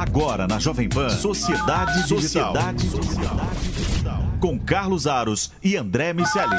[0.00, 2.54] Agora na Jovem Pan, Sociedade Digital.
[2.54, 4.18] Sociedade Digital.
[4.40, 6.56] Com Carlos Aros e André Miceli.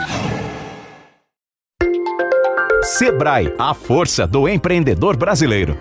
[2.84, 5.76] Sebrae, a força do empreendedor brasileiro.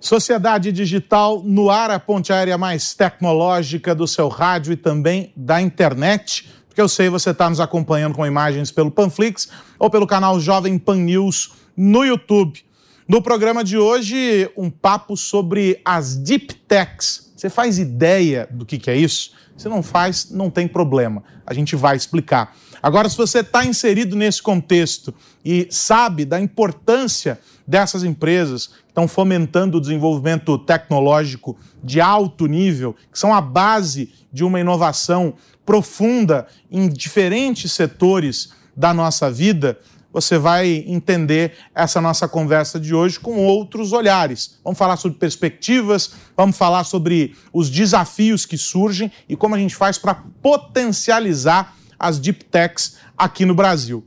[0.00, 5.60] Sociedade Digital no ar, a ponte aérea mais tecnológica do seu rádio e também da
[5.60, 6.48] internet.
[6.66, 10.78] Porque eu sei você está nos acompanhando com imagens pelo Panflix ou pelo canal Jovem
[10.78, 12.64] Pan News no YouTube.
[13.06, 17.30] No programa de hoje, um papo sobre as deep techs.
[17.36, 19.32] Você faz ideia do que, que é isso?
[19.58, 21.22] Se não faz, não tem problema.
[21.46, 22.56] A gente vai explicar.
[22.82, 25.12] Agora, se você está inserido nesse contexto
[25.44, 32.96] e sabe da importância dessas empresas que estão fomentando o desenvolvimento tecnológico de alto nível,
[33.12, 35.34] que são a base de uma inovação
[35.66, 39.78] profunda em diferentes setores da nossa vida,
[40.14, 44.60] você vai entender essa nossa conversa de hoje com outros olhares.
[44.62, 49.74] Vamos falar sobre perspectivas, vamos falar sobre os desafios que surgem e como a gente
[49.74, 54.06] faz para potencializar as deep techs aqui no Brasil.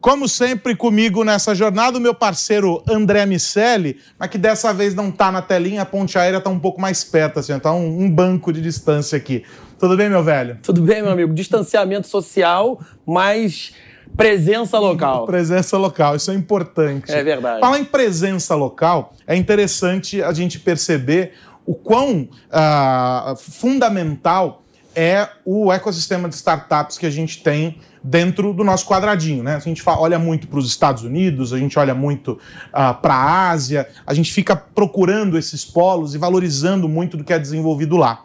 [0.00, 5.10] Como sempre, comigo nessa jornada, o meu parceiro André Miceli, mas que dessa vez não
[5.10, 8.10] está na telinha, a ponte aérea está um pouco mais perto, assim, está um, um
[8.10, 9.44] banco de distância aqui.
[9.78, 10.58] Tudo bem, meu velho?
[10.62, 11.32] Tudo bem, meu amigo.
[11.32, 13.72] Distanciamento social, mas
[14.16, 15.26] Presença local.
[15.26, 17.12] Presença local, isso é importante.
[17.12, 17.60] É verdade.
[17.60, 21.32] Falar em presença local, é interessante a gente perceber
[21.66, 24.62] o quão uh, fundamental
[24.94, 29.42] é o ecossistema de startups que a gente tem dentro do nosso quadradinho.
[29.42, 29.54] Né?
[29.54, 32.38] A gente olha muito para os Estados Unidos, a gente olha muito uh,
[32.72, 37.32] ah, para a Ásia, a gente fica procurando esses polos e valorizando muito do que
[37.32, 38.24] é desenvolvido lá.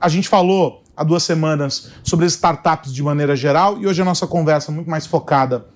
[0.00, 4.26] A gente falou há duas semanas sobre startups de maneira geral e hoje a nossa
[4.26, 5.66] conversa é muito mais focada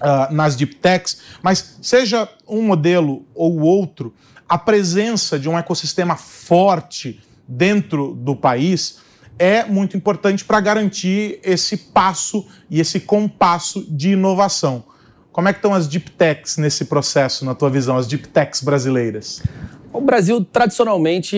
[0.00, 4.12] uh, nas deep techs, mas seja um modelo ou outro,
[4.48, 8.98] a presença de um ecossistema forte dentro do país
[9.38, 14.84] é muito importante para garantir esse passo e esse compasso de inovação.
[15.32, 18.62] Como é que estão as deep techs nesse processo, na tua visão, as deep techs
[18.62, 19.42] brasileiras?
[19.92, 21.36] O Brasil, tradicionalmente,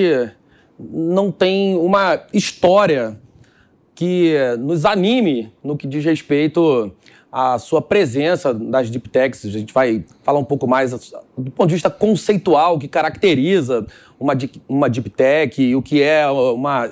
[0.79, 3.19] não tem uma história
[3.95, 6.93] que nos anime no que diz respeito
[7.33, 9.45] à sua presença nas deep techs.
[9.45, 10.93] A gente vai falar um pouco mais
[11.37, 13.87] do ponto de vista conceitual que caracteriza
[14.21, 14.35] uma,
[14.69, 16.91] uma deep tech, o que é uma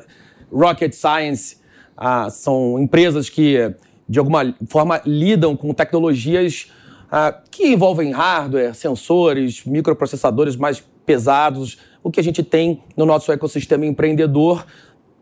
[0.53, 1.59] rocket science.
[1.97, 3.75] Ah, são empresas que,
[4.09, 6.71] de alguma forma, lidam com tecnologias
[7.11, 13.33] ah, que envolvem hardware, sensores, microprocessadores mais pesados, o que a gente tem no nosso
[13.33, 14.67] ecossistema empreendedor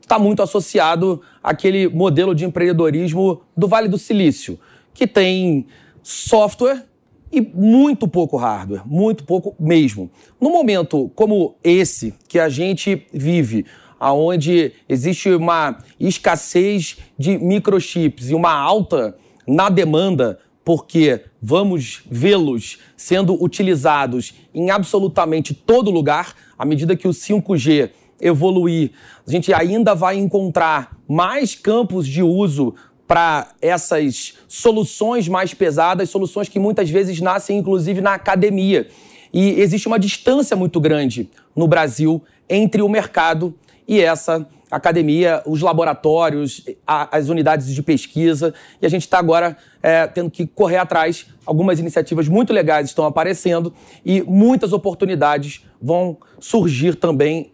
[0.01, 4.59] está muito associado àquele modelo de empreendedorismo do Vale do Silício,
[4.93, 5.67] que tem
[6.03, 6.85] software
[7.31, 10.11] e muito pouco hardware, muito pouco mesmo.
[10.41, 13.65] No momento como esse que a gente vive,
[13.99, 19.17] aonde existe uma escassez de microchips e uma alta
[19.47, 27.11] na demanda porque vamos vê-los sendo utilizados em absolutamente todo lugar, à medida que o
[27.11, 27.91] 5G
[28.21, 28.93] evoluir,
[29.27, 36.49] a gente ainda vai encontrar mais campos de uso para essas soluções mais pesadas, soluções
[36.49, 38.87] que muitas vezes nascem inclusive na academia.
[39.33, 43.53] E existe uma distância muito grande no Brasil entre o mercado
[43.89, 50.07] e essa academia, os laboratórios, as unidades de pesquisa, e a gente está agora é,
[50.07, 51.27] tendo que correr atrás.
[51.45, 53.73] Algumas iniciativas muito legais estão aparecendo
[54.05, 57.53] e muitas oportunidades vão surgir também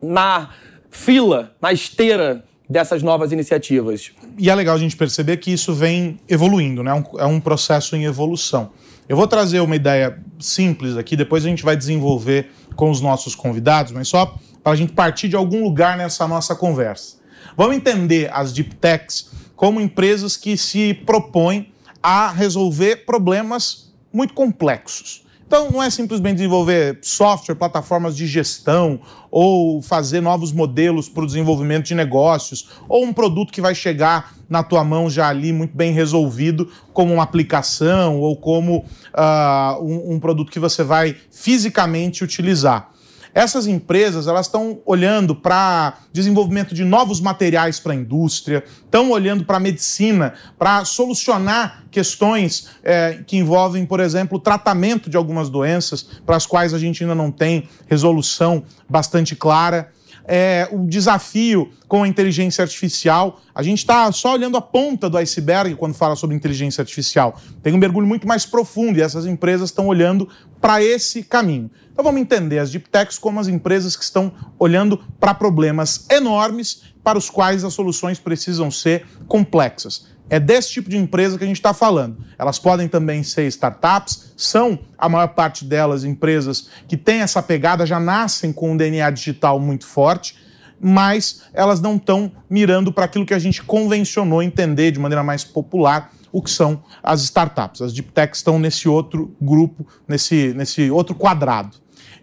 [0.00, 0.50] na
[0.90, 4.12] fila, na esteira dessas novas iniciativas.
[4.38, 7.02] E é legal a gente perceber que isso vem evoluindo, né?
[7.18, 8.70] é um processo em evolução.
[9.08, 13.34] Eu vou trazer uma ideia simples aqui, depois a gente vai desenvolver com os nossos
[13.34, 17.16] convidados, mas só para a gente partir de algum lugar nessa nossa conversa.
[17.56, 25.22] Vamos entender as deep techs como empresas que se propõem a resolver problemas muito complexos.
[25.46, 31.26] Então, não é simplesmente desenvolver software, plataformas de gestão ou fazer novos modelos para o
[31.26, 35.76] desenvolvimento de negócios ou um produto que vai chegar na tua mão já ali muito
[35.76, 42.24] bem resolvido, como uma aplicação ou como uh, um, um produto que você vai fisicamente
[42.24, 42.91] utilizar.
[43.34, 49.44] Essas empresas elas estão olhando para desenvolvimento de novos materiais para a indústria, estão olhando
[49.44, 55.48] para a medicina, para solucionar questões é, que envolvem, por exemplo, o tratamento de algumas
[55.48, 59.90] doenças para as quais a gente ainda não tem resolução bastante clara
[60.24, 63.40] é, o desafio com a inteligência artificial.
[63.54, 67.40] A gente está só olhando a ponta do iceberg quando fala sobre inteligência artificial.
[67.62, 70.28] Tem um mergulho muito mais profundo e essas empresas estão olhando
[70.60, 71.70] para esse caminho.
[71.92, 76.82] Então vamos entender as deep techs como as empresas que estão olhando para problemas enormes
[77.02, 80.06] para os quais as soluções precisam ser complexas.
[80.30, 82.16] É desse tipo de empresa que a gente está falando.
[82.38, 87.84] Elas podem também ser startups, são a maior parte delas empresas que têm essa pegada,
[87.84, 90.36] já nascem com um DNA digital muito forte,
[90.80, 95.44] mas elas não estão mirando para aquilo que a gente convencionou entender de maneira mais
[95.44, 97.82] popular, o que são as startups.
[97.82, 101.76] As deep techs estão nesse outro grupo, nesse, nesse outro quadrado.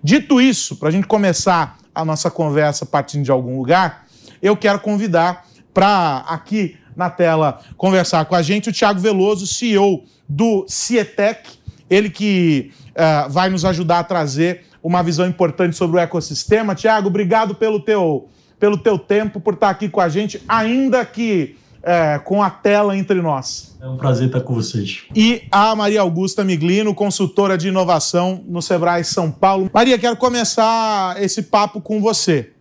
[0.04, 4.08] Dito isso, para a gente começar a nossa conversa partindo de algum lugar,
[4.42, 10.04] eu quero convidar para aqui na tela conversar com a gente o Tiago Veloso, CEO
[10.28, 11.50] do Cietec,
[11.90, 16.76] ele que uh, vai nos ajudar a trazer uma visão importante sobre o ecossistema.
[16.76, 18.28] Tiago, obrigado pelo teu,
[18.60, 22.98] pelo teu tempo, por estar aqui com a gente, ainda que é, com a tela
[22.98, 23.78] entre nós.
[23.82, 25.04] É um prazer estar com vocês.
[25.16, 29.70] E a Maria Augusta Miglino, consultora de inovação no Sebrae São Paulo.
[29.74, 32.52] Maria, quero começar esse papo com você.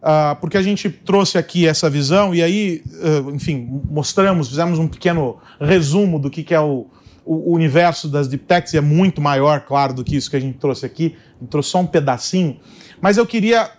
[0.00, 4.86] Uh, porque a gente trouxe aqui essa visão e aí, uh, enfim, mostramos, fizemos um
[4.86, 6.86] pequeno resumo do que, que é o,
[7.26, 10.40] o, universo das deep techs, e é muito maior, claro, do que isso que a
[10.40, 11.16] gente trouxe aqui.
[11.36, 12.58] A gente trouxe só um pedacinho.
[13.00, 13.70] Mas eu queria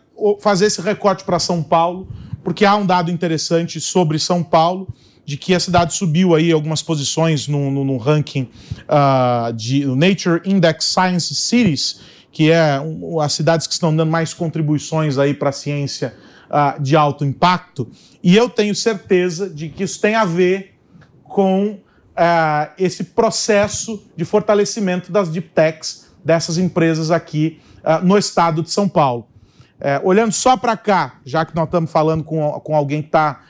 [0.41, 2.07] fazer esse recorte para São Paulo,
[2.43, 4.93] porque há um dado interessante sobre São Paulo,
[5.25, 8.49] de que a cidade subiu aí algumas posições no, no, no ranking
[8.89, 12.79] uh, de Nature Index Science Cities, que é
[13.21, 16.13] as cidades que estão dando mais contribuições aí para a ciência
[16.49, 17.89] uh, de alto impacto.
[18.23, 20.75] E eu tenho certeza de que isso tem a ver
[21.23, 28.61] com uh, esse processo de fortalecimento das deep techs dessas empresas aqui uh, no estado
[28.61, 29.27] de São Paulo.
[29.81, 33.41] É, olhando só para cá, já que nós estamos falando com, com alguém que está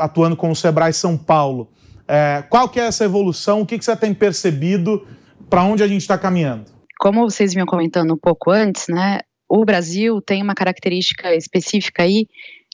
[0.00, 1.68] atuando com o Sebrae São Paulo,
[2.08, 3.60] é, qual que é essa evolução?
[3.60, 5.06] O que, que você tem percebido?
[5.50, 6.79] Para onde a gente está caminhando?
[7.00, 12.26] Como vocês vinham comentando um pouco antes, né, o Brasil tem uma característica específica aí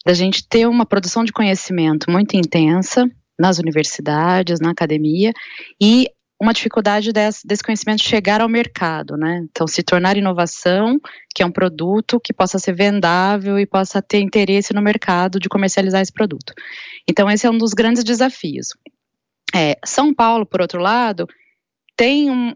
[0.04, 3.08] da gente ter uma produção de conhecimento muito intensa
[3.38, 5.32] nas universidades, na academia,
[5.80, 6.08] e
[6.40, 9.46] uma dificuldade desse, desse, conhecimento chegar ao mercado, né?
[9.50, 10.98] Então, se tornar inovação,
[11.34, 15.48] que é um produto que possa ser vendável e possa ter interesse no mercado de
[15.48, 16.52] comercializar esse produto.
[17.08, 18.68] Então, esse é um dos grandes desafios.
[19.54, 21.26] É, São Paulo, por outro lado,
[21.96, 22.52] tem um,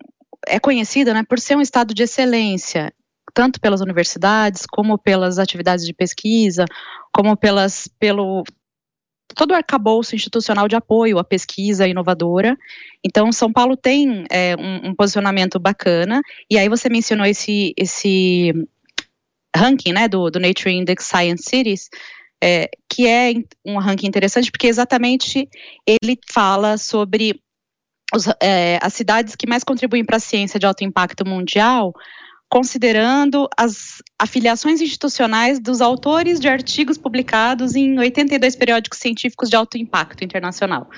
[0.46, 2.92] é conhecida né, por ser um estado de excelência,
[3.34, 6.64] tanto pelas universidades, como pelas atividades de pesquisa,
[7.12, 8.44] como pelas, pelo
[9.34, 12.58] todo o arcabouço institucional de apoio à pesquisa inovadora.
[13.04, 16.20] Então, São Paulo tem é, um, um, posicionamento bacana,
[16.50, 18.52] e aí você mencionou esse, esse
[19.56, 21.88] ranking né, do, do Nature Index Science Cities,
[22.42, 23.34] é, que é
[23.64, 25.48] um ranking interessante, porque exatamente
[25.87, 27.40] ele fala sobre
[28.14, 31.92] os, é, as cidades que mais contribuem para a ciência de alto impacto mundial,
[32.48, 39.78] considerando as afiliações institucionais dos autores de artigos publicados em 82 periódicos científicos de alto
[39.78, 40.88] impacto internacional.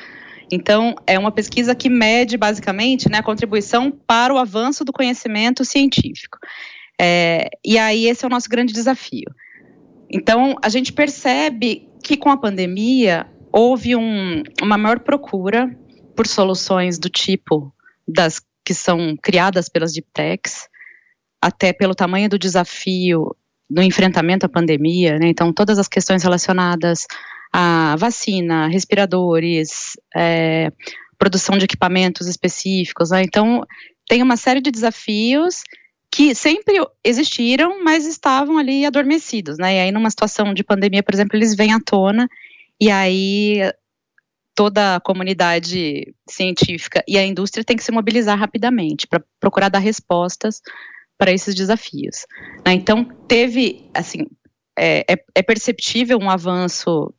[0.51, 5.65] Então, é uma pesquisa que mede, basicamente, né, a contribuição para o avanço do conhecimento
[5.65, 6.39] científico.
[7.01, 9.31] É, e aí, esse é o nosso grande desafio.
[10.11, 15.75] Então, a gente percebe que com a pandemia houve um, uma maior procura
[16.15, 17.73] por soluções do tipo
[18.07, 20.69] das que são criadas pelas deep techs,
[21.41, 23.35] até pelo tamanho do desafio
[23.69, 25.29] no enfrentamento à pandemia, né?
[25.29, 27.07] então todas as questões relacionadas
[27.53, 30.71] à vacina, respiradores, é,
[31.19, 33.23] produção de equipamentos específicos, né?
[33.23, 33.67] então
[34.09, 35.63] tem uma série de desafios
[36.11, 39.77] que sempre existiram, mas estavam ali adormecidos, né?
[39.77, 42.29] E aí numa situação de pandemia, por exemplo, eles vêm à tona
[42.79, 43.63] e aí
[44.55, 49.79] toda a comunidade científica e a indústria tem que se mobilizar rapidamente para procurar dar
[49.79, 50.61] respostas
[51.19, 52.27] para esses desafios.
[52.65, 52.75] Né?
[52.75, 54.27] Então, teve, assim,
[54.77, 57.13] é, é, é, perceptível um avanço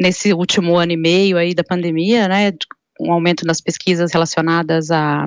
[0.00, 2.52] nesse último ano e meio aí da pandemia, né,
[3.00, 5.26] um aumento nas pesquisas relacionadas a,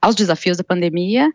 [0.00, 1.30] aos desafios da pandemia,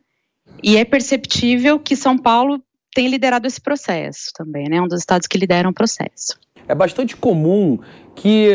[0.63, 2.61] e é perceptível que São Paulo
[2.93, 6.39] tem liderado esse processo também, né, um dos estados que lideram o processo.
[6.67, 7.79] É bastante comum
[8.15, 8.51] que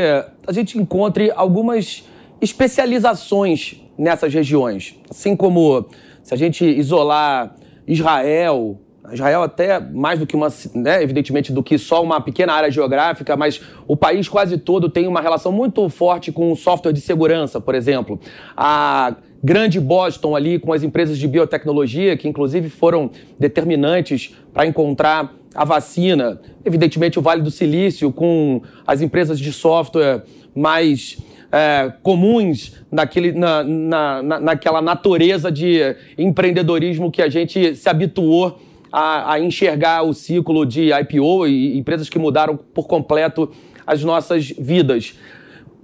[0.47, 2.05] a gente encontre algumas
[2.41, 4.95] especializações nessas regiões.
[5.11, 5.87] Assim como
[6.23, 8.79] se a gente isolar Israel,
[9.13, 13.37] Israel até mais do que uma, né, evidentemente, do que só uma pequena área geográfica,
[13.37, 17.61] mas o país quase todo tem uma relação muito forte com o software de segurança,
[17.61, 18.21] por exemplo.
[18.57, 25.35] A grande Boston ali com as empresas de biotecnologia, que inclusive foram determinantes para encontrar
[25.55, 30.23] a vacina, evidentemente o Vale do Silício com as empresas de software
[30.55, 31.19] mais
[31.51, 35.81] é, comuns naquele, na, na, naquela natureza de
[36.17, 38.61] empreendedorismo que a gente se habituou
[38.93, 43.51] a, a enxergar o ciclo de IPO e empresas que mudaram por completo
[43.87, 45.15] as nossas vidas.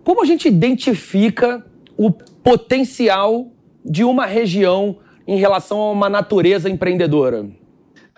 [0.02, 1.64] Como a gente identifica
[1.96, 3.48] o potencial
[3.84, 7.46] de uma região em relação a uma natureza empreendedora?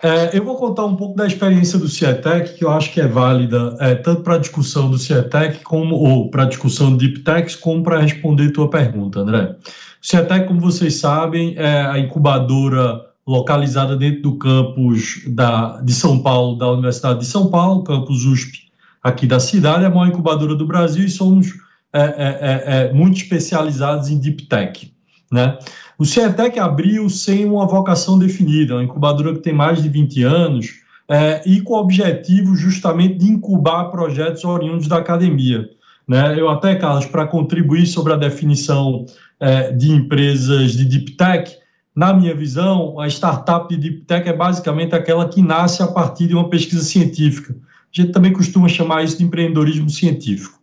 [0.03, 3.07] É, eu vou contar um pouco da experiência do Cietec, que eu acho que é
[3.07, 7.21] válida é, tanto para a discussão do Cietec como ou para a discussão do Deep
[7.21, 9.55] Techs, como para responder tua pergunta, André.
[10.01, 16.21] O Cietec, como vocês sabem, é a incubadora localizada dentro do campus da, de São
[16.21, 18.67] Paulo, da Universidade de São Paulo, campus USP
[19.03, 21.53] aqui da cidade, é a maior incubadora do Brasil e somos
[21.91, 24.93] é, é, é, é muito especializados em Deep Tech.
[25.31, 25.57] Né?
[25.97, 30.67] O Cietec abriu sem uma vocação definida, uma incubadora que tem mais de 20 anos
[31.09, 35.67] é, e com o objetivo justamente de incubar projetos oriundos da academia.
[36.07, 36.39] Né?
[36.39, 39.07] Eu até, Carlos, para contribuir sobre a definição
[39.39, 41.57] é, de empresas de Deep Tech,
[41.95, 46.27] na minha visão, a startup de Deep Tech é basicamente aquela que nasce a partir
[46.27, 47.55] de uma pesquisa científica.
[47.55, 50.56] A gente também costuma chamar isso de empreendedorismo científico.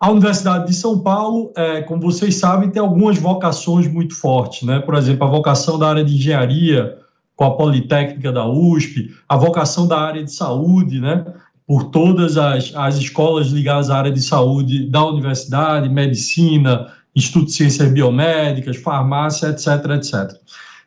[0.00, 4.78] A Universidade de São Paulo, é, como vocês sabem, tem algumas vocações muito fortes, né?
[4.78, 6.96] Por exemplo, a vocação da área de engenharia,
[7.36, 11.26] com a Politécnica da USP, a vocação da área de saúde, né?
[11.66, 17.52] Por todas as, as escolas ligadas à área de saúde da universidade, medicina, Instituto de
[17.52, 19.66] Ciências Biomédicas, farmácia, etc,
[19.96, 20.34] etc.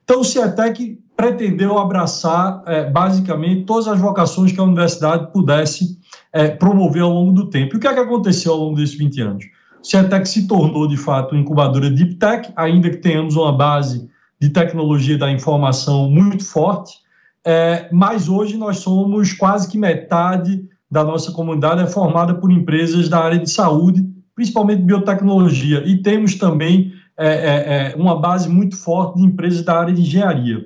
[0.03, 6.01] Então, o CIETEC pretendeu abraçar, é, basicamente, todas as vocações que a universidade pudesse
[6.34, 6.58] é,
[7.02, 7.75] ao longo do tempo.
[7.75, 9.46] E o que é que aconteceu ao longo desses 20 anos?
[9.82, 14.10] O Cietec se tornou, de fato, uma incubadora Deep Tech, ainda que tenhamos uma base
[14.40, 16.98] de tecnologia da informação muito forte,
[17.46, 23.10] é, mas hoje nós somos quase que metade da nossa comunidade é formada por empresas
[23.10, 28.75] da área de saúde, principalmente biotecnologia, e temos também é, é, é uma base muito
[28.75, 30.66] forte de empresas da área de engenharia.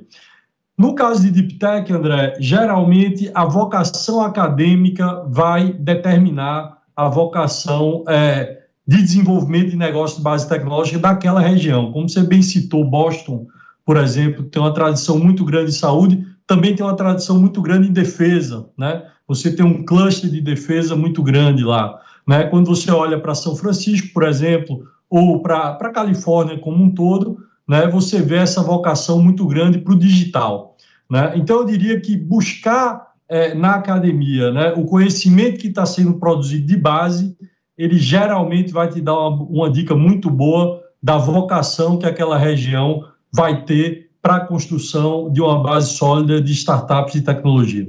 [0.78, 8.60] No caso de Deep Tech, André, geralmente a vocação acadêmica vai determinar a vocação é,
[8.88, 11.92] de desenvolvimento de negócio de base tecnológica daquela região.
[11.92, 13.48] Como você bem citou, Boston,
[13.84, 17.88] por exemplo, tem uma tradição muito grande de saúde, também tem uma tradição muito grande
[17.88, 19.04] em defesa, né?
[19.28, 22.44] Você tem um cluster de defesa muito grande lá, né?
[22.44, 27.40] Quando você olha para São Francisco, por exemplo, ou para a Califórnia como um todo,
[27.68, 30.67] né, você vê essa vocação muito grande para o digital.
[31.10, 31.34] Né?
[31.36, 36.66] Então, eu diria que buscar é, na academia né, o conhecimento que está sendo produzido
[36.66, 37.36] de base,
[37.78, 43.04] ele geralmente vai te dar uma, uma dica muito boa da vocação que aquela região
[43.34, 47.88] vai ter para a construção de uma base sólida de startups e tecnologia.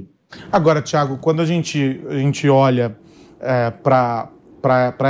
[0.51, 2.95] Agora, Tiago, quando a gente, a gente olha
[3.39, 4.29] é, para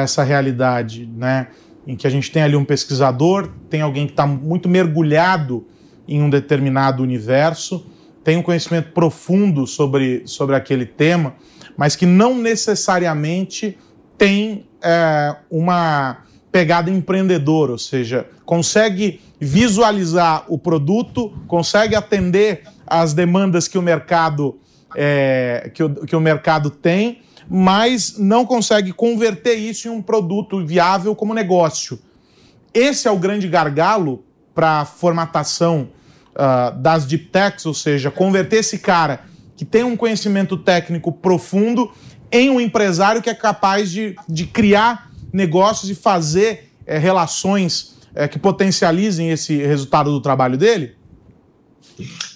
[0.01, 1.47] essa realidade, né,
[1.85, 5.65] em que a gente tem ali um pesquisador, tem alguém que está muito mergulhado
[6.07, 7.85] em um determinado universo,
[8.23, 11.35] tem um conhecimento profundo sobre, sobre aquele tema,
[11.77, 13.77] mas que não necessariamente
[14.17, 23.67] tem é, uma pegada empreendedora, ou seja, consegue visualizar o produto, consegue atender às demandas
[23.67, 24.59] que o mercado,
[24.95, 30.65] é, que, o, que o mercado tem, mas não consegue converter isso em um produto
[30.65, 31.99] viável como negócio.
[32.73, 34.23] Esse é o grande gargalo
[34.53, 35.89] para a formatação
[36.35, 39.21] uh, das deep techs, ou seja, converter esse cara
[39.55, 41.91] que tem um conhecimento técnico profundo
[42.31, 48.27] em um empresário que é capaz de, de criar negócios e fazer é, relações é,
[48.27, 50.95] que potencializem esse resultado do trabalho dele?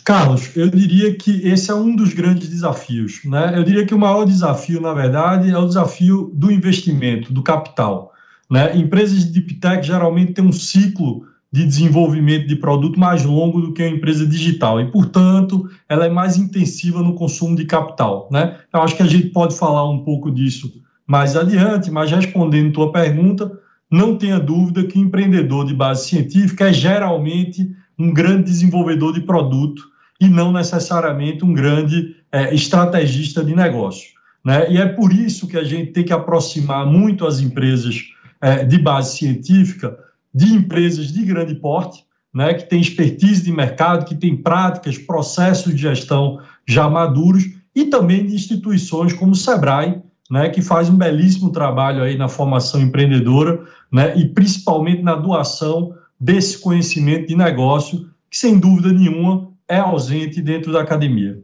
[0.04, 3.22] Carlos, eu diria que esse é um dos grandes desafios.
[3.24, 3.54] Né?
[3.56, 8.12] Eu diria que o maior desafio, na verdade, é o desafio do investimento, do capital.
[8.52, 8.76] Né?
[8.76, 13.74] Empresas de deep tech geralmente têm um ciclo de desenvolvimento de produto mais longo do
[13.74, 18.28] que a empresa digital e, portanto, ela é mais intensiva no consumo de capital.
[18.32, 18.58] Né?
[18.74, 22.92] Eu acho que a gente pode falar um pouco disso mais adiante, mas respondendo tua
[22.92, 23.52] pergunta,
[23.92, 27.70] não tenha dúvida que o empreendedor de base científica é geralmente
[28.00, 29.84] um grande desenvolvedor de produto
[30.20, 34.10] e não necessariamente um grande é, estrategista de negócio.
[34.44, 34.72] Né?
[34.72, 38.06] E é por isso que a gente tem que aproximar muito as empresas
[38.42, 39.96] é, de base científica
[40.34, 45.74] de empresas de grande porte, né, que têm expertise de mercado, que têm práticas, processos
[45.74, 47.44] de gestão já maduros,
[47.76, 52.28] e também de instituições como o Sebrae, né, que faz um belíssimo trabalho aí na
[52.28, 59.50] formação empreendedora, né, e principalmente na doação desse conhecimento de negócio, que sem dúvida nenhuma
[59.68, 61.40] é ausente dentro da academia.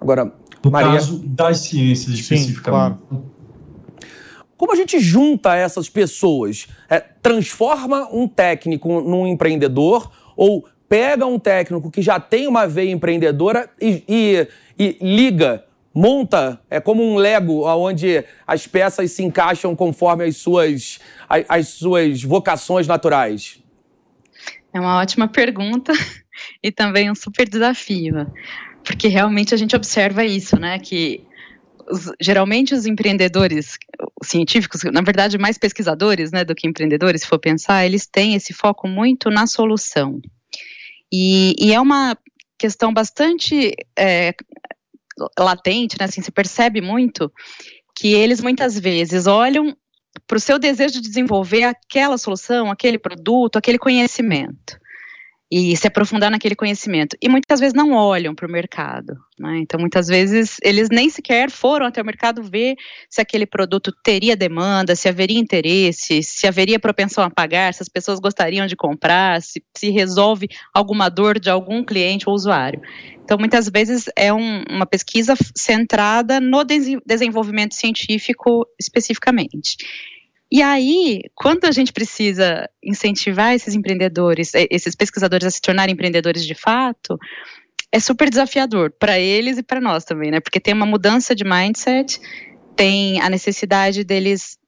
[0.00, 0.32] Agora,
[0.64, 0.92] no Maria...
[0.92, 2.98] caso das ciências especificamente.
[2.98, 3.31] Sim, claro.
[4.56, 6.68] Como a gente junta essas pessoas?
[6.88, 12.90] É, transforma um técnico num empreendedor ou pega um técnico que já tem uma veia
[12.90, 19.74] empreendedora e, e, e liga, monta, é como um Lego, onde as peças se encaixam
[19.74, 23.58] conforme as suas, as, as suas vocações naturais?
[24.72, 25.92] É uma ótima pergunta
[26.62, 28.26] e também um super desafio,
[28.84, 30.78] porque realmente a gente observa isso, né?
[30.78, 31.24] Que
[31.90, 33.78] os, geralmente os empreendedores
[34.22, 38.52] científicos, na verdade mais pesquisadores, né, do que empreendedores, se for pensar, eles têm esse
[38.52, 40.20] foco muito na solução.
[41.12, 42.16] E, e é uma
[42.58, 44.34] questão bastante é,
[45.38, 47.32] latente, né, assim, se percebe muito
[47.94, 49.76] que eles muitas vezes olham
[50.26, 54.81] para o seu desejo de desenvolver aquela solução, aquele produto, aquele conhecimento
[55.54, 57.14] e se aprofundar naquele conhecimento.
[57.20, 59.18] E muitas vezes não olham para o mercado.
[59.38, 59.58] Né?
[59.58, 62.74] Então, muitas vezes, eles nem sequer foram até o mercado ver
[63.10, 67.88] se aquele produto teria demanda, se haveria interesse, se haveria propensão a pagar, se as
[67.90, 72.80] pessoas gostariam de comprar, se, se resolve alguma dor de algum cliente ou usuário.
[73.22, 79.76] Então, muitas vezes, é um, uma pesquisa centrada no desenvolvimento científico especificamente.
[80.54, 85.94] E aí, quando a gente precisa incentivar esses empreendedores, eh, esses pesquisadores a se tornarem
[85.94, 87.18] empreendedores de fato,
[87.90, 90.40] é super desafiador para eles e para nós também, né?
[90.40, 92.20] Porque tem uma mudança de mindset,
[92.76, 94.58] tem a necessidade deles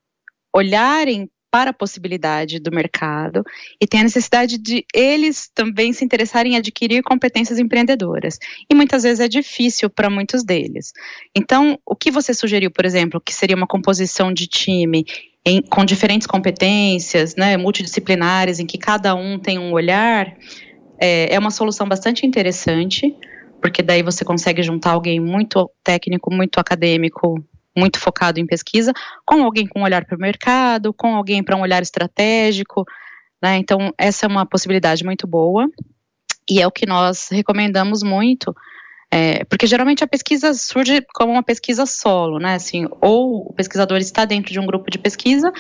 [0.55, 3.45] olharem para a possibilidade do mercado
[3.81, 8.41] e tem a necessidade de eles também se interessarem em adquirir competências empreendedoras.
[8.69, 10.93] E muitas vezes é difícil para muitos deles.
[11.33, 15.07] Então, o que você sugeriu, por exemplo, que seria uma composição de time
[15.47, 20.37] em, com diferentes competências, né, multidisciplinares, em que cada um tem um olhar,
[21.01, 23.15] é, é uma solução bastante interessante,
[23.63, 27.41] porque daí você consegue juntar alguém muito técnico, muito acadêmico,
[27.77, 28.93] muito focado em pesquisa,
[29.25, 32.85] com alguém com um olhar para o mercado, com alguém para um olhar estratégico,
[33.43, 33.57] né?
[33.57, 35.69] Então, essa é uma possibilidade muito boa,
[36.49, 38.55] e é o que nós recomendamos muito,
[39.11, 42.55] é, porque geralmente a pesquisa surge como uma pesquisa solo, né?
[42.55, 45.53] Assim, ou o pesquisador está dentro de um grupo de pesquisa,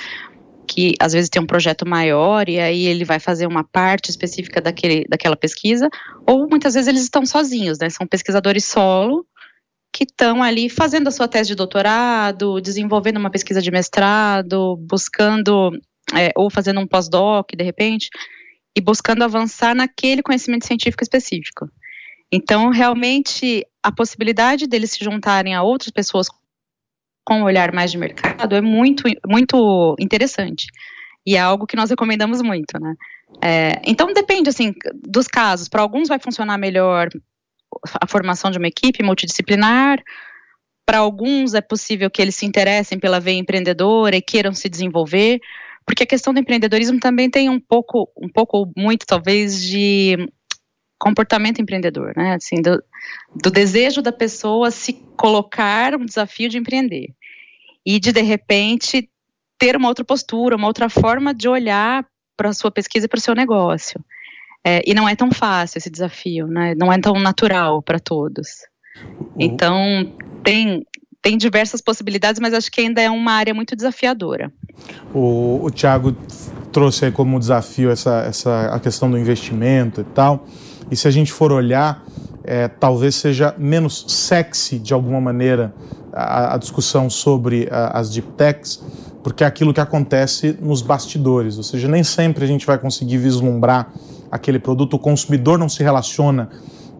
[0.67, 4.61] que às vezes tem um projeto maior e aí ele vai fazer uma parte específica
[4.61, 5.88] daquele, daquela pesquisa,
[6.27, 7.91] ou muitas vezes eles estão sozinhos, né?
[7.91, 9.27] São pesquisadores solo
[9.95, 15.71] que estão ali fazendo a sua tese de doutorado, desenvolvendo uma pesquisa de mestrado, buscando
[16.13, 18.09] é, ou fazendo um pós-doc de repente
[18.77, 21.71] e buscando avançar naquele conhecimento científico específico.
[22.31, 26.27] Então, realmente, a possibilidade deles se juntarem a outras pessoas
[27.25, 30.67] com um olhar mais de mercado é muito, muito interessante.
[31.25, 32.95] E é algo que nós recomendamos muito, né?
[33.41, 34.75] É, então, depende, assim,
[35.07, 35.69] dos casos.
[35.69, 37.09] Para alguns vai funcionar melhor
[38.01, 40.03] a formação de uma equipe multidisciplinar,
[40.87, 45.41] para alguns é possível que eles se interessem pela veia empreendedora e queiram se desenvolver,
[45.87, 50.17] porque a questão do empreendedorismo também tem um pouco, um pouco muito talvez de
[50.99, 52.35] comportamento empreendedor, né?
[52.35, 52.83] Assim, do,
[53.43, 57.15] do desejo da pessoa se colocar um desafio de empreender
[57.85, 59.09] e de de repente
[59.59, 62.07] ter uma outra postura, uma outra forma de olhar
[62.37, 64.03] para a sua pesquisa e para o seu negócio.
[64.64, 66.74] É, e não é tão fácil esse desafio, né?
[66.74, 68.48] Não é tão natural para todos.
[69.38, 70.87] Então tem
[71.20, 74.53] tem diversas possibilidades, mas acho que ainda é uma área muito desafiadora.
[75.12, 76.14] O, o Tiago
[76.70, 80.46] trouxe aí como desafio essa, essa a questão do investimento e tal.
[80.90, 82.05] E se a gente for olhar,
[82.44, 85.74] é, talvez seja menos sexy de alguma maneira
[86.12, 88.85] a, a discussão sobre a, as deep techs,
[89.25, 93.17] porque é aquilo que acontece nos bastidores, ou seja, nem sempre a gente vai conseguir
[93.17, 93.91] vislumbrar
[94.31, 96.51] aquele produto, o consumidor não se relaciona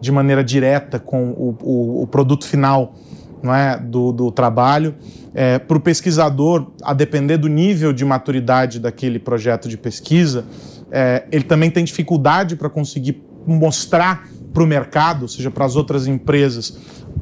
[0.01, 2.95] de maneira direta com o, o, o produto final
[3.43, 4.95] não é, do, do trabalho.
[5.35, 10.45] É, Para o pesquisador, a depender do nível de maturidade daquele projeto de pesquisa,
[10.91, 15.75] é, ele também tem dificuldade para conseguir mostrar para o mercado, ou seja, para as
[15.75, 16.77] outras empresas,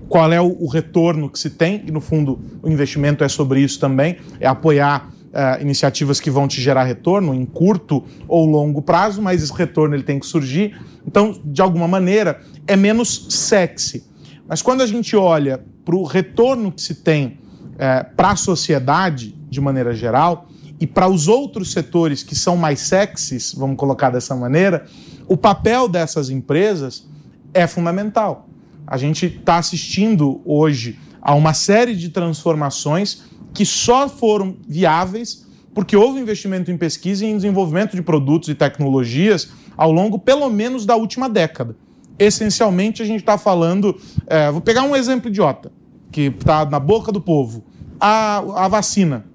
[0.07, 3.61] qual é o, o, retorno que se tem, e no fundo o investimento é sobre
[3.61, 8.81] isso também, é apoiar uh, iniciativas que vão te gerar retorno em curto ou longo
[8.81, 10.79] prazo, mas esse retorno ele tem que surgir.
[11.05, 14.03] Então, de alguma maneira, é menos sexy.
[14.47, 17.39] Mas quando a gente olha para o retorno que se tem
[17.73, 20.47] uh, para a sociedade, de maneira geral,
[20.79, 24.85] e para os outros setores que são mais sexys, vamos colocar dessa maneira,
[25.27, 27.07] o papel dessas empresas
[27.53, 28.49] é fundamental.
[28.85, 35.95] A gente está assistindo hoje a uma série de transformações que só foram viáveis porque
[35.95, 40.85] houve investimento em pesquisa e em desenvolvimento de produtos e tecnologias ao longo, pelo menos,
[40.85, 41.75] da última década.
[42.19, 43.99] Essencialmente, a gente está falando.
[44.27, 45.71] É, vou pegar um exemplo idiota,
[46.11, 47.65] que está na boca do povo:
[47.99, 49.25] a, a vacina.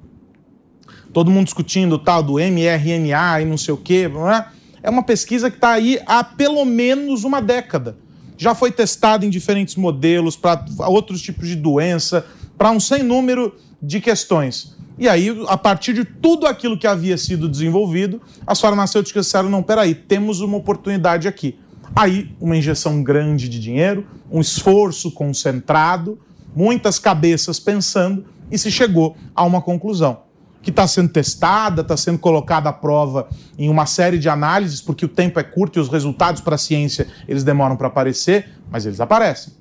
[1.12, 4.58] todo mundo discutindo tal do mRNA e não sei o quê, é?
[4.80, 7.96] É uma pesquisa que está aí há pelo menos uma década.
[8.38, 12.24] Já foi testada em diferentes modelos para outros tipos de doença,
[12.56, 14.76] para um sem número de questões.
[14.96, 19.62] E aí, a partir de tudo aquilo que havia sido desenvolvido, as farmacêuticas disseram: não,
[19.62, 21.58] peraí, temos uma oportunidade aqui.
[21.94, 26.18] Aí, uma injeção grande de dinheiro, um esforço concentrado,
[26.54, 30.27] muitas cabeças pensando, e se chegou a uma conclusão
[30.62, 35.04] que está sendo testada, está sendo colocada à prova em uma série de análises, porque
[35.04, 38.84] o tempo é curto e os resultados para a ciência eles demoram para aparecer, mas
[38.84, 39.52] eles aparecem.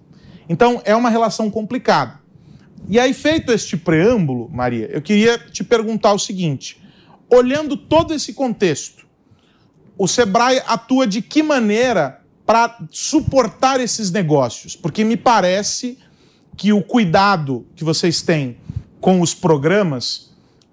[0.50, 2.20] Então é uma relação complicada.
[2.90, 6.82] E aí, feito este preâmbulo, Maria, eu queria te perguntar o seguinte:
[7.30, 9.06] olhando todo esse contexto,
[9.98, 14.76] o Sebrae atua de que maneira para suportar esses negócios?
[14.76, 15.98] Porque me parece
[16.56, 18.58] que o cuidado que vocês têm
[19.02, 20.27] com os programas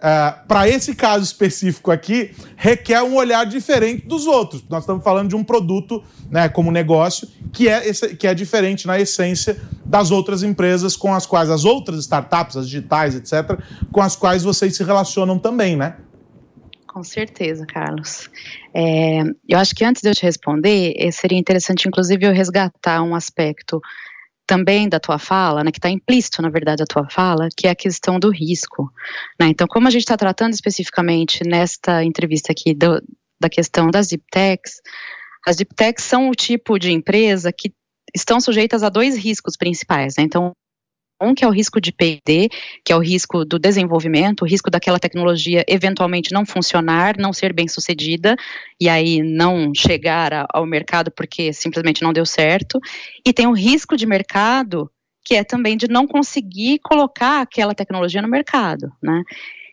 [0.06, 4.62] É, para esse caso específico aqui, requer um olhar diferente dos outros.
[4.68, 8.86] Nós estamos falando de um produto, né, como negócio, que é, esse, que é diferente
[8.86, 13.58] na essência das outras empresas com as quais, as outras startups, as digitais, etc.,
[13.90, 15.96] com as quais vocês se relacionam também, né?
[16.86, 18.28] Com certeza, Carlos.
[18.74, 23.02] É, eu acho que antes de eu te responder, eh, seria interessante, inclusive, eu resgatar
[23.02, 23.80] um aspecto
[24.46, 27.70] também da tua fala, né, que está implícito, na verdade, a tua fala, que é
[27.70, 28.92] a questão do risco.
[29.40, 29.48] Né?
[29.48, 33.02] Então, como a gente está tratando especificamente nesta entrevista aqui do,
[33.40, 34.80] da questão das deep techs,
[35.46, 37.72] as deep techs são o tipo de empresa que
[38.14, 40.14] estão sujeitas a dois riscos principais.
[40.16, 40.24] Né?
[40.24, 40.52] Então,
[41.34, 42.48] que é o risco de P&D,
[42.84, 47.52] que é o risco do desenvolvimento, o risco daquela tecnologia eventualmente não funcionar, não ser
[47.52, 48.36] bem sucedida,
[48.80, 52.80] e aí não chegar a, ao mercado porque simplesmente não deu certo.
[53.24, 54.90] E tem o risco de mercado,
[55.24, 59.22] que é também de não conseguir colocar aquela tecnologia no mercado, né?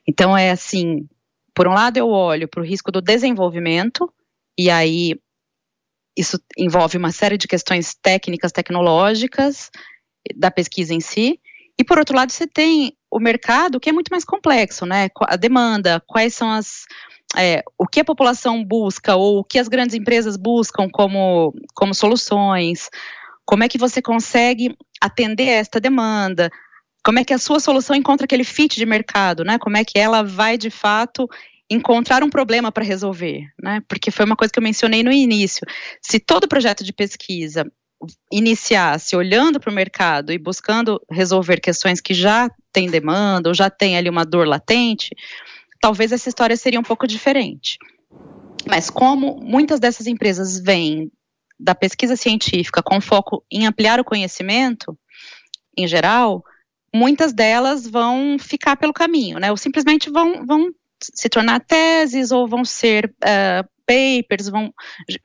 [0.07, 1.07] Então é assim,
[1.53, 4.11] por um lado eu olho para o risco do desenvolvimento,
[4.57, 5.19] e aí
[6.17, 9.69] isso envolve uma série de questões técnicas, tecnológicas,
[10.35, 11.39] da pesquisa em si.
[11.79, 15.09] E por outro lado, você tem o mercado que é muito mais complexo, né?
[15.21, 16.85] A demanda, quais são as
[17.37, 21.93] é, o que a população busca ou o que as grandes empresas buscam como, como
[21.93, 22.89] soluções,
[23.45, 26.49] como é que você consegue atender esta demanda,
[27.03, 29.57] como é que a sua solução encontra aquele fit de mercado, né?
[29.57, 31.27] Como é que ela vai de fato
[31.69, 33.81] encontrar um problema para resolver, né?
[33.87, 35.65] Porque foi uma coisa que eu mencionei no início.
[36.01, 37.65] Se todo projeto de pesquisa
[38.31, 43.69] iniciasse olhando para o mercado e buscando resolver questões que já têm demanda ou já
[43.69, 45.15] tem ali uma dor latente,
[45.81, 47.77] talvez essa história seria um pouco diferente.
[48.67, 51.11] Mas como muitas dessas empresas vêm
[51.59, 54.97] da pesquisa científica com foco em ampliar o conhecimento,
[55.77, 56.43] em geral,
[56.93, 59.51] muitas delas vão ficar pelo caminho, né?
[59.51, 64.73] Ou simplesmente vão, vão se tornar teses ou vão ser uh, papers, vão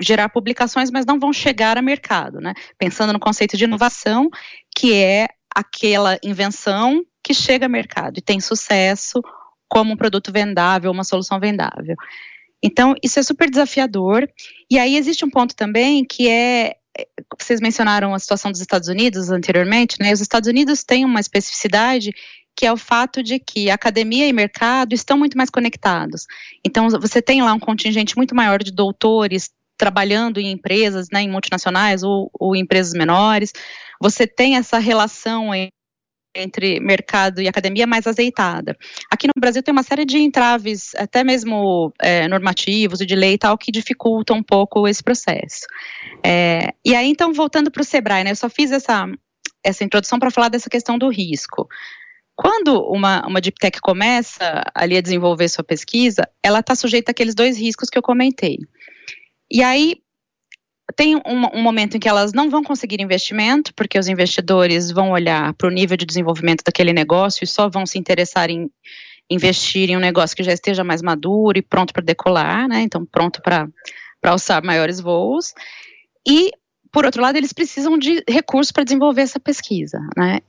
[0.00, 2.54] gerar publicações, mas não vão chegar a mercado, né?
[2.78, 4.28] Pensando no conceito de inovação,
[4.74, 9.20] que é aquela invenção que chega a mercado e tem sucesso
[9.68, 11.96] como um produto vendável, uma solução vendável.
[12.62, 14.28] Então, isso é super desafiador.
[14.70, 16.76] E aí existe um ponto também que é
[17.38, 20.12] vocês mencionaram a situação dos Estados Unidos anteriormente, né?
[20.12, 22.10] Os Estados Unidos têm uma especificidade
[22.56, 26.26] que é o fato de que academia e mercado estão muito mais conectados.
[26.64, 31.30] Então, você tem lá um contingente muito maior de doutores trabalhando em empresas, né, em
[31.30, 33.52] multinacionais ou, ou empresas menores.
[34.00, 35.50] Você tem essa relação
[36.34, 38.76] entre mercado e academia mais azeitada.
[39.10, 43.34] Aqui no Brasil tem uma série de entraves, até mesmo é, normativos e de lei
[43.34, 45.66] e tal, que dificultam um pouco esse processo.
[46.24, 49.06] É, e aí, então, voltando para o Sebrae, né, eu só fiz essa,
[49.64, 51.68] essa introdução para falar dessa questão do risco.
[52.36, 57.34] Quando uma, uma deep tech começa ali a desenvolver sua pesquisa, ela está sujeita àqueles
[57.34, 58.58] dois riscos que eu comentei.
[59.50, 60.02] E aí
[60.94, 61.22] tem um,
[61.54, 65.66] um, momento em que elas não vão conseguir investimento, porque os investidores vão olhar para
[65.66, 68.70] o nível de desenvolvimento daquele negócio e só vão se interessar em
[69.28, 72.82] investir em um negócio que já esteja mais maduro e pronto para decolar, né?
[72.82, 73.68] Então, pronto para
[74.22, 75.52] alçar maiores voos.
[76.26, 76.52] E,
[76.92, 80.40] por outro lado, eles precisam de recursos para desenvolver essa pesquisa, né?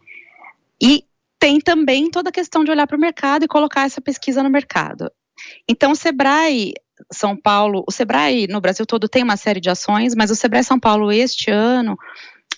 [0.82, 1.04] E
[1.40, 4.50] tem também toda a questão de olhar para o mercado e colocar essa pesquisa no
[4.50, 5.12] mercado.
[5.68, 6.74] Então, o Sebrae
[7.12, 10.64] São Paulo, o Sebrae no Brasil todo tem uma série de ações, mas o Sebrae
[10.64, 11.98] São Paulo este ano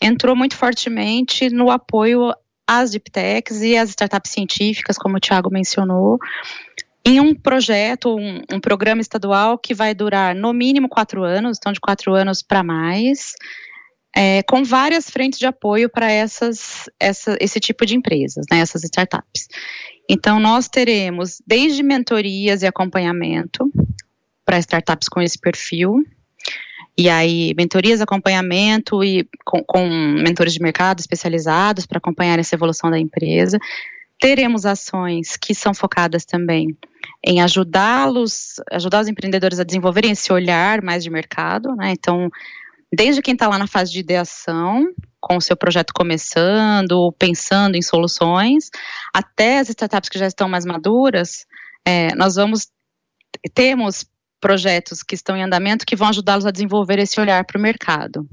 [0.02, 2.34] entrou muito fortemente no apoio
[2.65, 6.20] às deep techs e às startups científicas, como o Tiago mencionou,
[7.04, 11.74] em um projeto, um, um, programa estadual que vai durar no mínimo quatro anos, então
[11.74, 13.34] de quatro anos para mais,
[14.15, 18.84] é, com várias frentes de apoio para essas, essa, esse tipo de empresas, né, essas
[18.84, 19.48] startups.
[20.10, 23.72] Então, nós teremos desde mentorias e acompanhamento
[24.43, 26.04] para startups com esse perfil,
[26.98, 32.91] e aí, mentorias, acompanhamento e com, com mentores de mercado especializados para acompanhar essa evolução
[32.91, 33.58] da empresa.
[34.19, 36.78] Teremos ações que são focadas também
[37.24, 41.91] em ajudá-los, ajudar os empreendedores a desenvolverem esse olhar mais de mercado, né?
[41.91, 42.30] Então,
[42.91, 44.88] desde quem está lá na fase de ideação,
[45.19, 48.69] com o seu projeto começando, pensando em soluções,
[49.13, 51.45] até as startups que já estão mais maduras,
[51.86, 52.67] é, nós vamos
[53.54, 54.06] temos
[54.41, 58.28] projetos que estão em andamento que vão ajudá-los a desenvolver esse olhar para o mercado.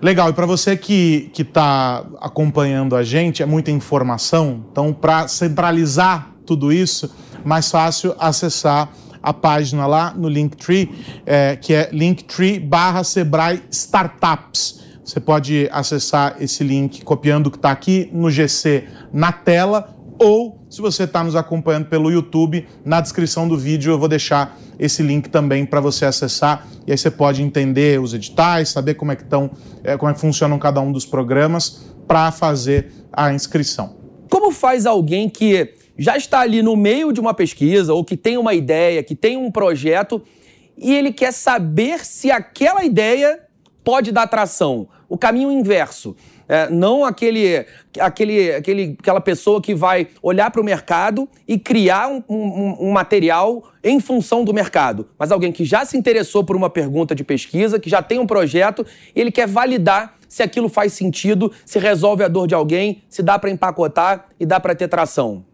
[0.00, 6.32] Legal, e para você que está acompanhando a gente, é muita informação, então para centralizar
[6.46, 8.88] tudo isso, mais fácil acessar
[9.22, 10.90] a página lá no Linktree,
[11.26, 14.80] é, que é linktree barra Sebrae Startups.
[15.04, 20.60] Você pode acessar esse link copiando o que está aqui no GC na tela ou
[20.68, 25.02] se você está nos acompanhando pelo YouTube, na descrição do vídeo eu vou deixar esse
[25.02, 29.16] link também para você acessar e aí você pode entender os editais, saber como é
[29.16, 29.50] que estão,
[29.82, 33.96] é, como é que funcionam cada um dos programas para fazer a inscrição.
[34.28, 38.38] Como faz alguém que já está ali no meio de uma pesquisa ou que tem
[38.38, 40.22] uma ideia, que tem um projeto
[40.74, 43.38] e ele quer saber se aquela ideia
[43.84, 44.88] pode dar atração?
[45.10, 46.16] O caminho inverso.
[46.48, 47.66] É, não aquele,
[47.98, 52.90] aquele, aquele, aquela pessoa que vai olhar para o mercado e criar um, um, um,
[52.92, 57.22] material em função do mercado, mas alguém que já se interessou por uma pergunta de
[57.22, 62.24] pesquisa, que já tem um projeto ele quer validar se aquilo faz sentido, se resolve
[62.24, 65.44] a dor de alguém, se dá para empacotar e dá para ter tração.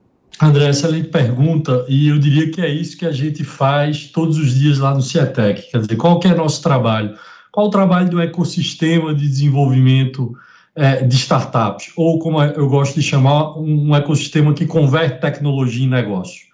[0.41, 4.55] André, excelente pergunta, e eu diria que é isso que a gente faz todos os
[4.55, 5.71] dias lá no Cietec.
[5.71, 7.17] Quer dizer, qual que é nosso trabalho?
[7.51, 10.37] Qual o trabalho do ecossistema de desenvolvimento
[10.77, 15.89] é, de startups, ou como eu gosto de chamar, um ecossistema que converte tecnologia em
[15.89, 16.45] negócio.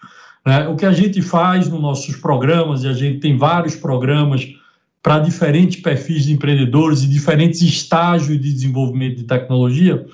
[0.45, 0.65] Né?
[0.69, 4.47] O que a gente faz nos nossos programas, e a gente tem vários programas
[5.01, 10.05] para diferentes perfis de empreendedores e diferentes estágios de desenvolvimento de tecnologia,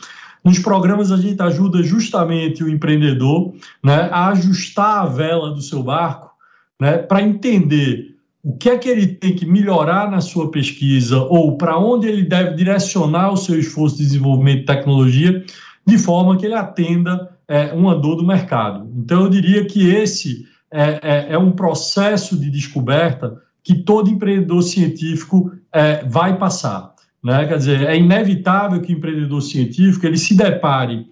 [0.43, 5.83] nos programas a gente ajuda justamente o empreendedor né, a ajustar a vela do seu
[5.83, 6.31] barco
[6.79, 11.57] né, para entender o que é que ele tem que melhorar na sua pesquisa ou
[11.57, 15.43] para onde ele deve direcionar o seu esforço de desenvolvimento de tecnologia
[15.85, 18.89] de forma que ele atenda é, uma dor do mercado.
[18.95, 24.61] Então, eu diria que esse é, é, é um processo de descoberta que todo empreendedor
[24.61, 26.93] científico é, vai passar.
[27.23, 27.45] Né?
[27.45, 31.05] Quer dizer, é inevitável que o empreendedor científico ele se depare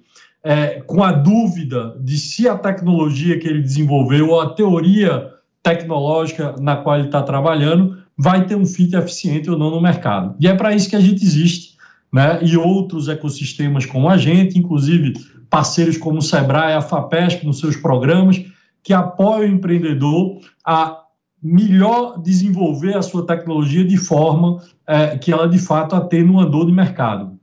[0.43, 5.29] é, com a dúvida de se a tecnologia que ele desenvolveu ou a teoria
[5.61, 10.35] tecnológica na qual ele está trabalhando vai ter um fit eficiente ou não no mercado.
[10.39, 11.75] E é para isso que a gente existe,
[12.11, 12.39] né?
[12.41, 15.13] E outros ecossistemas como a gente, inclusive
[15.49, 18.43] parceiros como o Sebrae, a FAPESP nos seus programas,
[18.81, 21.03] que apoiam o empreendedor a
[21.41, 26.65] melhor desenvolver a sua tecnologia de forma é, que ela de fato atenda uma dor
[26.65, 27.37] de mercado.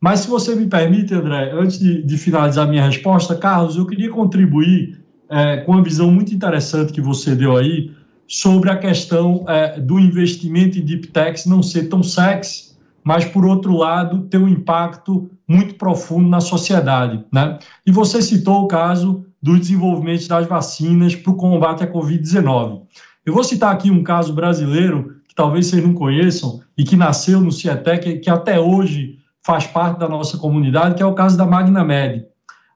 [0.00, 4.10] Mas se você me permite, André, antes de, de finalizar minha resposta, Carlos, eu queria
[4.10, 7.90] contribuir é, com uma visão muito interessante que você deu aí
[8.26, 13.44] sobre a questão é, do investimento em deep techs não ser tão sexy, mas, por
[13.44, 17.24] outro lado, ter um impacto muito profundo na sociedade.
[17.32, 17.58] Né?
[17.86, 22.82] E você citou o caso do desenvolvimento das vacinas para o combate à Covid-19.
[23.26, 27.40] Eu vou citar aqui um caso brasileiro que talvez vocês não conheçam e que nasceu
[27.40, 31.46] no Cietec, que até hoje faz parte da nossa comunidade, que é o caso da
[31.46, 32.26] MagnaMed.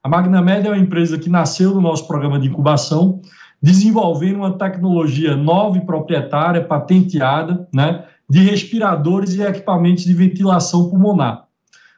[0.03, 3.21] A MagnaMed é uma empresa que nasceu no nosso programa de incubação,
[3.61, 11.45] desenvolvendo uma tecnologia nova e proprietária, patenteada, né, de respiradores e equipamentos de ventilação pulmonar.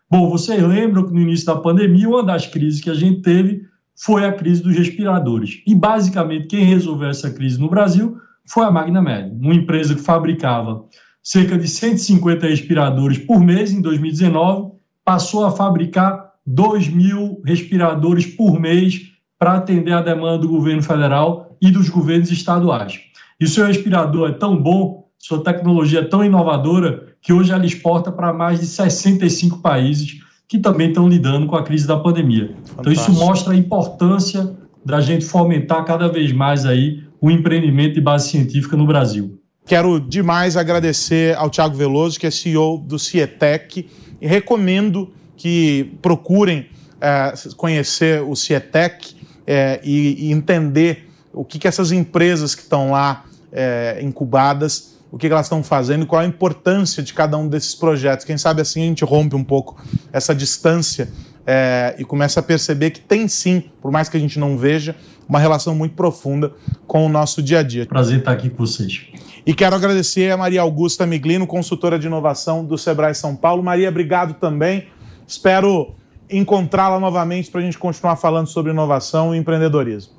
[0.10, 3.62] Bom, vocês lembram que no início da pandemia, uma das crises que a gente teve
[3.96, 5.62] foi a crise dos respiradores.
[5.66, 10.84] E, basicamente, quem resolveu essa crise no Brasil foi a MagnaMed, uma empresa que fabricava
[11.24, 14.72] cerca de 150 respiradores por mês em 2019,
[15.06, 21.56] passou a fabricar 2 mil respiradores por mês para atender a demanda do governo federal
[21.62, 23.00] e dos governos estaduais.
[23.40, 27.66] E o seu respirador é tão bom, sua tecnologia é tão inovadora, que hoje ela
[27.66, 32.48] exporta para mais de 65 países que também estão lidando com a crise da pandemia.
[32.48, 32.82] Fantástico.
[32.82, 38.02] Então isso mostra a importância da gente fomentar cada vez mais aí o empreendimento de
[38.02, 39.40] base científica no Brasil.
[39.66, 43.88] Quero demais agradecer ao Tiago Veloso, que é CEO do Cietec,
[44.20, 46.66] e recomendo que procurem
[47.00, 52.92] é, conhecer o Cietec é, e, e, entender o que, que essas empresas que estão
[52.92, 57.76] lá é, incubadas o que elas estão fazendo qual a importância de cada um desses
[57.76, 58.26] projetos.
[58.26, 59.80] Quem sabe assim a gente rompe um pouco
[60.14, 61.10] essa distância
[61.46, 64.96] é, e começa a perceber que tem sim, por mais que a gente não veja,
[65.28, 66.52] uma relação muito profunda
[66.86, 67.86] com o nosso dia a dia.
[67.86, 69.08] Prazer estar aqui com vocês.
[69.46, 73.64] E quero agradecer a Maria Augusta Miglino, consultora de inovação do Sebrae São Paulo.
[73.64, 74.88] Maria, obrigado também.
[75.28, 75.96] Espero
[76.30, 80.14] encontrá-la novamente para a gente continuar falando sobre inovação e empreendedorismo.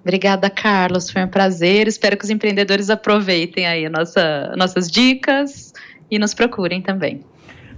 [0.00, 1.10] Obrigada, Carlos.
[1.10, 1.86] Foi um prazer.
[1.86, 5.72] Espero que os empreendedores aproveitem aí nossa, nossas dicas
[6.10, 7.22] e nos procurem também.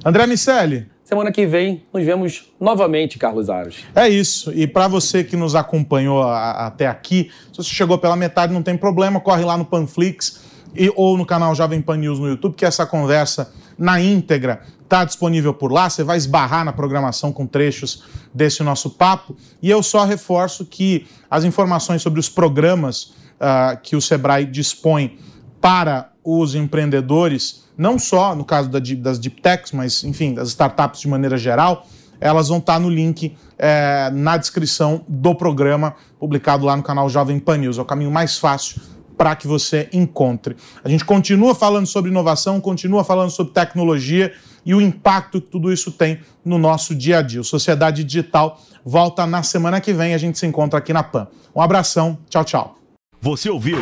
[0.05, 0.92] André Miceli.
[1.13, 3.85] Semana que vem nos vemos novamente, Carlos Aros.
[3.95, 4.51] É isso.
[4.55, 8.63] E para você que nos acompanhou a, até aqui, se você chegou pela metade, não
[8.63, 10.41] tem problema, corre lá no Panflix
[10.75, 15.05] e, ou no canal Jovem Pan News no YouTube, que essa conversa na íntegra está
[15.05, 15.91] disponível por lá.
[15.91, 19.37] Você vai esbarrar na programação com trechos desse nosso papo.
[19.61, 25.19] E eu só reforço que as informações sobre os programas uh, que o Sebrae dispõe
[25.61, 31.01] para os empreendedores, não só no caso da, das deep techs, mas enfim, das startups
[31.01, 31.87] de maneira geral,
[32.21, 37.39] elas vão estar no link é, na descrição do programa publicado lá no canal Jovem
[37.39, 37.79] Pan News.
[37.79, 38.81] É o caminho mais fácil
[39.17, 40.57] para que você encontre.
[40.83, 44.33] A gente continua falando sobre inovação, continua falando sobre tecnologia
[44.65, 47.41] e o impacto que tudo isso tem no nosso dia a dia.
[47.41, 51.27] O Sociedade Digital volta na semana que vem, a gente se encontra aqui na PAN.
[51.55, 52.79] Um abração, tchau, tchau.
[53.21, 53.79] Você ouviu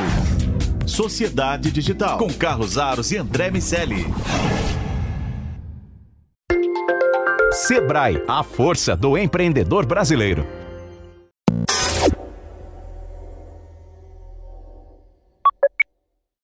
[0.90, 4.04] Sociedade Digital com Carlos Aros e André Miceli.
[7.52, 10.59] Sebrae, a força do empreendedor brasileiro.